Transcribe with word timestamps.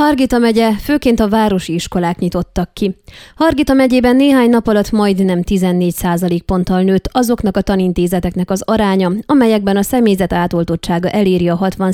Hargita 0.00 0.38
megye, 0.38 0.72
főként 0.72 1.20
a 1.20 1.28
városi 1.28 1.74
iskolák 1.74 2.18
nyitottak 2.18 2.74
ki. 2.74 2.96
Hargita 3.36 3.72
megyében 3.72 4.16
néhány 4.16 4.50
nap 4.50 4.66
alatt 4.66 4.90
majdnem 4.90 5.40
14% 5.44 6.40
ponttal 6.46 6.82
nőtt 6.82 7.08
azoknak 7.12 7.56
a 7.56 7.60
tanintézeteknek 7.60 8.50
az 8.50 8.62
aránya, 8.66 9.12
amelyekben 9.26 9.76
a 9.76 9.82
személyzet 9.82 10.32
átoltottsága 10.32 11.08
eléri 11.08 11.48
a 11.48 11.54
60 11.54 11.92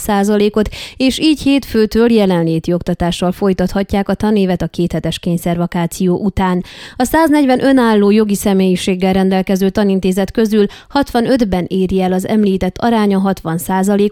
ot 0.52 0.68
és 0.96 1.18
így 1.18 1.40
hétfőtől 1.40 2.12
jelenléti 2.12 2.72
oktatással 2.72 3.32
folytathatják 3.32 4.08
a 4.08 4.14
tanévet 4.14 4.62
a 4.62 4.66
kéthetes 4.66 5.18
kényszervakáció 5.18 6.16
után. 6.16 6.64
A 6.96 7.04
140 7.04 7.64
önálló 7.64 8.10
jogi 8.10 8.34
személyiséggel 8.34 9.12
rendelkező 9.12 9.70
tanintézet 9.70 10.30
közül 10.30 10.66
65-ben 10.94 11.64
éri 11.68 12.02
el 12.02 12.12
az 12.12 12.26
említett 12.26 12.78
aránya 12.78 13.18
60 13.18 13.58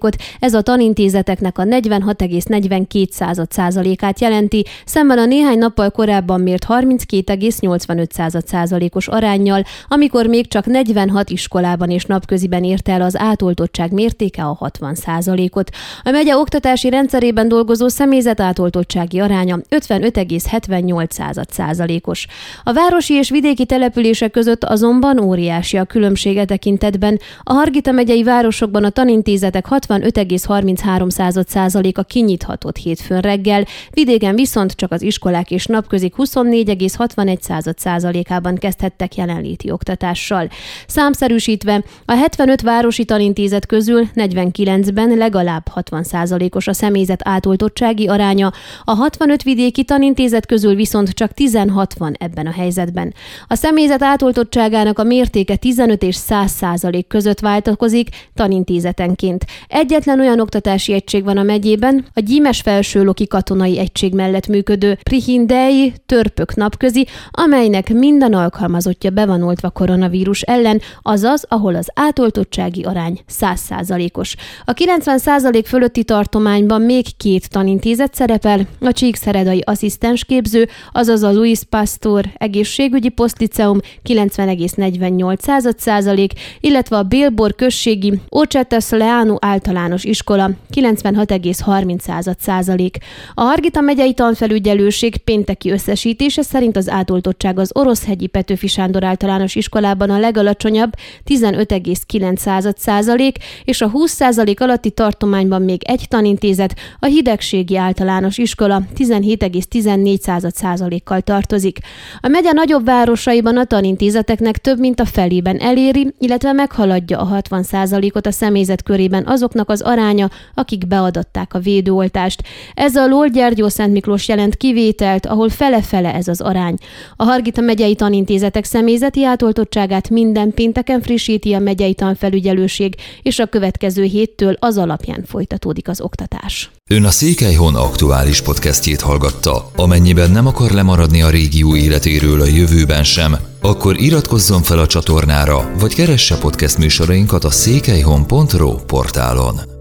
ot 0.01 0.17
ez 0.41 0.55
a 0.55 0.63
tanintézeteknek 0.63 1.59
a 1.59 1.63
46,42 1.63 3.11
század 3.11 3.53
százalékát 3.85 4.21
jelenti, 4.21 4.65
szemben 4.85 5.19
a 5.19 5.25
néhány 5.25 5.59
nappal 5.59 5.91
korábban 5.91 6.41
mért 6.41 6.65
32,85 6.69 8.45
százalékos 8.47 9.09
arányjal, 9.09 9.65
amikor 9.89 10.27
még 10.27 10.49
csak 10.49 10.67
46 10.67 11.31
iskolában 11.31 11.91
és 11.91 12.05
napköziben 12.05 12.65
érte 12.65 12.93
el 12.93 13.03
az 13.03 13.19
átoltottság 13.19 13.93
mértéke 13.93 14.45
a 14.45 14.57
60 14.59 14.95
százalékot. 14.95 15.71
A 16.03 16.11
megye 16.11 16.37
oktatási 16.37 16.91
rendszerében 16.91 17.49
dolgozó 17.49 17.89
személyzet 17.89 18.41
átoltottsági 18.41 19.21
aránya 19.21 19.59
55,78 19.71 21.45
százalékos. 21.51 22.27
A 22.63 22.73
városi 22.73 23.15
és 23.15 23.31
vidéki 23.31 23.67
települések 23.67 24.31
között 24.31 24.65
azonban 24.65 25.19
óriási 25.19 25.77
a 25.77 25.85
különbsége 25.85 26.45
tekintetben. 26.45 27.21
A 27.43 27.53
Hargita 27.53 27.93
megyei 27.93 28.23
városokban 28.23 28.85
a 28.85 28.91
tanintézetek 28.91 29.67
65,33 29.71 31.45
százaléka 31.47 32.03
kinyithatott 32.03 32.77
hétfőn 32.77 33.21
reggel, 33.21 33.65
vidéken 33.91 34.35
viszont 34.35 34.73
csak 34.73 34.93
az 34.93 35.03
iskolák 35.03 35.51
és 35.51 35.67
napközik 35.67 36.15
24,61 36.17 37.77
százalékában 37.77 38.55
kezdhettek 38.55 39.17
jelenléti 39.17 39.71
oktatással. 39.71 40.49
Számszerűsítve 40.87 41.85
a 42.05 42.13
75 42.13 42.61
városi 42.61 43.05
tanintézet 43.05 43.67
közül 43.67 44.09
49-ben 44.15 45.09
legalább 45.09 45.69
60 45.69 46.03
százalékos 46.03 46.67
a 46.67 46.73
személyzet 46.73 47.21
átoltottsági 47.25 48.07
aránya, 48.09 48.53
a 48.85 48.95
65 48.95 49.43
vidéki 49.43 49.85
tanintézet 49.85 50.47
közül 50.47 50.75
viszont 50.75 51.11
csak 51.11 51.33
16 51.33 51.95
van 51.95 52.15
ebben 52.19 52.47
a 52.47 52.53
helyzetben. 52.53 53.15
A 53.47 53.55
személyzet 53.55 54.03
átoltottságának 54.03 54.99
a 54.99 55.03
mértéke 55.03 55.57
15 55.57 56.03
és 56.03 56.15
100 56.15 56.51
százalék 56.51 57.07
között 57.07 57.41
változik 57.41 58.09
tanintézetenként. 58.35 59.45
Egyetlen 59.69 60.21
olyan 60.21 60.41
oktatási 60.41 60.93
egység 60.93 61.25
van 61.25 61.37
a 61.37 61.43
megyében, 61.43 62.07
a 62.15 62.21
Gyímes 62.21 62.61
Felsőloki 62.61 63.27
Katona 63.27 63.64
katonai 63.65 63.79
egység 63.79 64.15
mellett 64.15 64.47
működő 64.47 64.99
Prihindei 65.03 65.93
törpök 66.07 66.55
napközi, 66.55 67.07
amelynek 67.31 67.93
minden 67.93 68.33
alkalmazottja 68.33 69.11
be 69.11 69.27
van 69.27 69.43
oltva 69.43 69.71
koronavírus 69.71 70.41
ellen, 70.41 70.81
azaz, 71.03 71.45
ahol 71.49 71.75
az 71.75 71.89
átoltottsági 71.95 72.83
arány 72.83 73.21
100%-os. 73.41 74.37
A 74.65 74.73
90% 74.73 75.63
fölötti 75.67 76.05
tartományban 76.05 76.83
még 76.83 77.17
két 77.17 77.51
tanintézet 77.51 78.15
szerepel, 78.15 78.67
a 78.81 78.93
Csíkszeredai 78.93 79.63
asszisztensképző, 79.67 80.69
azaz 80.93 81.23
a 81.23 81.33
Louis 81.33 81.61
Pastor 81.69 82.25
egészségügyi 82.35 83.09
posztliceum 83.09 83.79
90,48%, 84.09 86.31
illetve 86.61 86.97
a 86.97 87.03
Bélbor 87.03 87.55
községi 87.55 88.21
Ocsetes 88.29 88.91
Leánu 88.91 89.37
általános 89.41 90.05
iskola 90.05 90.51
96,30%. 90.75 92.91
A 93.35 93.54
Margita 93.55 93.81
megyei 93.81 94.15
tanfelügyelőség 94.15 95.17
pénteki 95.17 95.71
összesítése 95.71 96.43
szerint 96.43 96.77
az 96.77 96.89
átoltottság 96.89 97.59
az 97.59 97.71
Oroszhegyi 97.75 98.27
Petőfi 98.27 98.67
Sándor 98.67 99.05
általános 99.05 99.55
iskolában 99.55 100.11
a 100.11 100.19
legalacsonyabb 100.19 100.93
15,9 101.27 102.75
százalék, 102.77 103.37
és 103.65 103.81
a 103.81 103.89
20 103.89 104.13
százalék 104.13 104.61
alatti 104.61 104.91
tartományban 104.91 105.63
még 105.63 105.83
egy 105.85 106.05
tanintézet, 106.09 106.75
a 106.99 107.07
Hidegségi 107.07 107.77
általános 107.77 108.39
iskola 108.39 108.83
17,14 108.97 110.51
százalékkal 110.51 111.21
tartozik. 111.21 111.79
A 112.21 112.29
megye 112.29 112.53
nagyobb 112.53 112.85
városaiban 112.85 113.57
a 113.57 113.65
tanintézeteknek 113.65 114.59
több 114.59 114.79
mint 114.79 115.01
a 115.01 115.05
felében 115.05 115.59
eléri, 115.59 116.15
illetve 116.19 116.53
meghaladja 116.53 117.19
a 117.19 117.25
60 117.25 117.63
százalékot 117.63 118.27
a 118.27 118.33
személyzet 118.33 118.83
körében 118.83 119.27
azoknak 119.27 119.71
az 119.71 119.81
aránya, 119.81 120.29
akik 120.55 120.87
beadatták 120.87 121.55
a 121.55 121.59
védőoltást. 121.59 122.43
Ez 122.75 122.97
a 122.97 123.07
LOL 123.07 123.29
Gyergyó 123.35 123.69
Szent 123.69 123.93
Miklós 123.93 124.29
jelent 124.29 124.57
kivételt, 124.57 125.27
ahol 125.27 125.49
fele-fele 125.49 126.15
ez 126.15 126.29
az 126.29 126.41
arány. 126.41 126.77
A 127.17 127.25
Hargita 127.25 127.61
megyei 127.61 127.95
tanintézetek 127.95 128.65
személyzeti 128.65 129.25
átoltottságát 129.25 130.11
minden 130.11 130.53
pénteken 130.55 131.01
frissíti 131.01 131.53
a 131.53 131.59
megyei 131.59 131.95
tanfelügyelőség, 131.95 132.95
és 133.23 133.39
a 133.39 133.47
következő 133.47 134.03
héttől 134.03 134.57
az 134.59 134.79
alapján 134.79 135.25
folytatódik 135.27 135.89
az 135.89 136.01
oktatás. 136.01 136.71
Ön 136.91 137.05
a 137.05 137.11
Székelyhon 137.11 137.75
aktuális 137.75 138.41
podcastjét 138.41 139.01
hallgatta. 139.01 139.71
Amennyiben 139.77 140.31
nem 140.31 140.47
akar 140.47 140.71
lemaradni 140.71 141.23
a 141.23 141.31
régió 141.31 141.77
életéről 141.77 142.41
a 142.41 142.47
jövőben 142.47 143.05
sem, 143.05 143.37
akkor 143.61 144.01
iratkozzon 144.01 144.63
fel 144.63 144.79
a 144.79 144.87
csatornára, 144.87 145.71
vagy 145.79 145.95
keresse 145.95 146.39
podcast 146.39 146.79
műsorainkat 146.79 147.45
a 147.45 147.51
székelyhon.pro 147.51 148.75
portálon. 148.75 149.74